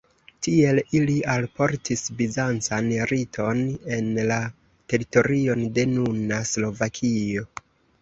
Tiel 0.45 0.79
ili 0.99 1.17
alportis 1.33 2.03
bizancan 2.21 2.91
riton 3.13 3.63
en 3.99 4.11
la 4.35 4.41
teritorion 4.95 5.65
de 5.79 5.89
nuna 5.97 6.45
Slovakio. 6.57 7.51